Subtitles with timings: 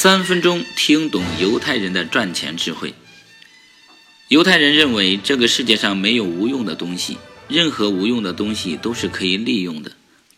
[0.00, 2.94] 三分钟听懂犹太人的赚钱智慧。
[4.28, 7.18] 犹太人认为这个世界上没有无用的东西，
[7.48, 9.90] 任何无用的东西都是可以利用的，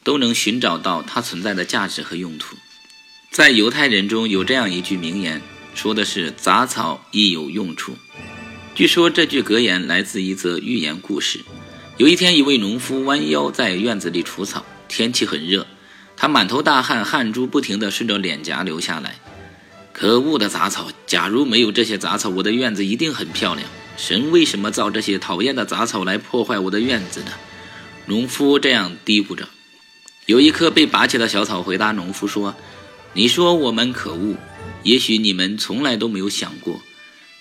[0.03, 2.57] 都能寻找到它存在的价值和用途。
[3.31, 5.43] 在犹太人中有这样一句名言，
[5.75, 7.99] 说的是“杂草亦有用处”。
[8.75, 11.41] 据说这句格言来自一则寓言故事。
[11.99, 15.67] 有一天，一位农夫弯腰在院子里除草，天气很热，
[16.17, 19.17] 他满头大汗，汗珠不停地顺着脸颊流下来。
[19.93, 20.89] 可恶的杂草！
[21.07, 23.69] 假如没有这些杂草，我的院子一定很漂亮。
[23.97, 27.33] 神为什么造这些讨厌的杂草来破坏我的院子呢？
[28.07, 29.49] 农夫这样嘀咕着。
[30.27, 32.55] 有一棵被拔起的小草回答农夫说
[33.15, 34.37] ：“你说我们可恶，
[34.85, 36.81] 也许你们从来都没有想过，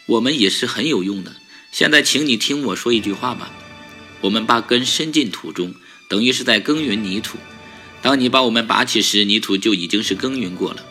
[0.07, 1.33] 我们也是很有用的。
[1.71, 3.51] 现在，请你听我说一句话吧。
[4.21, 5.75] 我们把根伸进土中，
[6.09, 7.37] 等于是在耕耘泥土。
[8.01, 10.83] 当你把我们拔起时，泥土就已经是耕耘过了。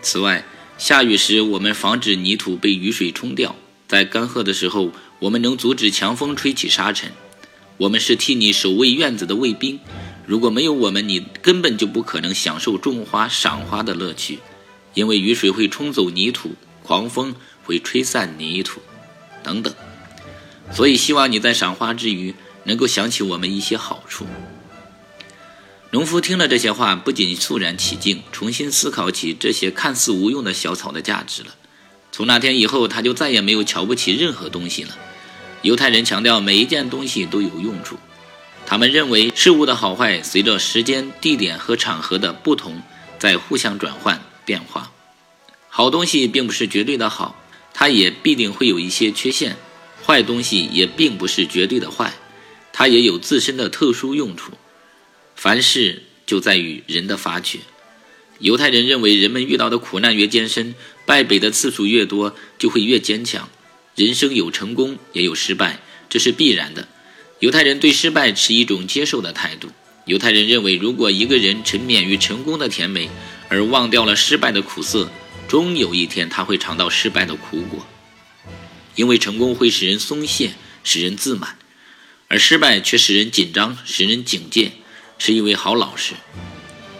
[0.00, 0.44] 此外，
[0.78, 3.54] 下雨时，我们防止泥土被雨水冲掉；
[3.88, 7.12] 在干涸的时候，我们能阻止强风吹起沙尘。
[7.78, 9.80] 我们是替你守卫院子的卫兵。
[10.26, 14.38] 如果没有我们，你根本就不可能享受种花、赏花的乐趣，
[14.92, 18.80] 因为雨水会冲走泥土，狂风会吹散泥土，
[19.42, 19.74] 等等。
[20.72, 24.26] 所以，希望你在赏花之余，能够想起我们一些好处。
[25.96, 31.54] 农夫听了这些话，不仅肃然起敬，重新思考起这些看似无用的小草的价值了。
[32.12, 34.94] 从那天以后，他就再也没有瞧不起任何东西了。
[35.62, 37.96] 犹太人强调每一件东西都有用处，
[38.66, 42.82] 他们认为事物的好坏随着时间、地点和场合的不同
[43.18, 44.92] 在互相转换变化。
[45.70, 49.52] 好东西并不是绝对的好，它也必定会有一些缺陷；
[50.04, 52.12] 坏东西也并不是绝对的坏，
[52.70, 54.52] 它也有自身的特殊用处。
[55.36, 57.60] 凡事就在于人的发掘。
[58.38, 63.48] 犹太人认为，人们遇到的苦难越艰深，败北的次数越多，就会越坚强。
[63.94, 66.88] 人生有成功，也有失败，这是必然的。
[67.38, 69.68] 犹太人对失败持一种接受的态度。
[70.06, 73.10] 犹太人认为，如果一个人沉湎于成功的甜美，
[73.48, 75.10] 而忘掉了失败的苦涩，
[75.48, 77.86] 终有一天他会尝到失败的苦果。
[78.94, 80.52] 因为成功会使人松懈，
[80.84, 81.58] 使人自满，
[82.28, 84.72] 而失败却使人紧张，使人警戒。
[85.18, 86.14] 是一位好老师，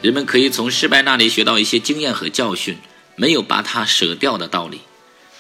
[0.01, 2.79] 人们可以从失败那里学到一些经验和教训，
[3.15, 4.81] 没有把它舍掉的道理。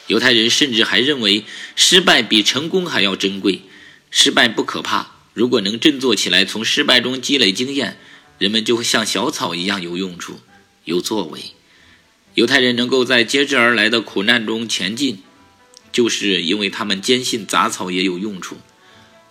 [0.09, 1.45] 犹太人甚至还认为
[1.75, 3.63] 失败比成功还要珍贵。
[4.11, 7.99] 失败不可怕，如果能振作起来，从失败中积累经验，
[8.39, 10.41] 人们就会像小草一样有用处、
[10.85, 11.41] 有作为。
[12.35, 15.23] 犹太人能够在接之而来的苦难中前进，
[15.91, 18.59] 就是因为他们坚信杂草也有用处。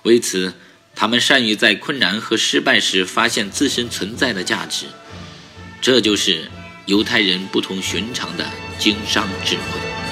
[0.01, 0.55] 为此。
[0.95, 4.85] 他们善于在困难和失败时发现自身存在的价值，
[5.81, 6.49] 这就是
[6.85, 8.45] 犹太人不同寻常的
[8.79, 10.04] 经商智慧。